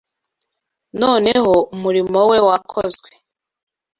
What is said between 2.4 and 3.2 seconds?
wakozwe,